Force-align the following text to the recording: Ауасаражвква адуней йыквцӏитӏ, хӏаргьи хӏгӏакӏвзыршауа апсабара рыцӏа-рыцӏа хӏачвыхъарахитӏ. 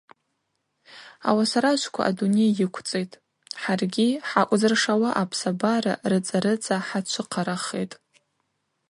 Ауасаражвква 1.29 2.01
адуней 2.09 2.51
йыквцӏитӏ, 2.59 3.19
хӏаргьи 3.61 4.09
хӏгӏакӏвзыршауа 4.27 5.09
апсабара 5.21 5.93
рыцӏа-рыцӏа 6.09 6.77
хӏачвыхъарахитӏ. 6.87 7.95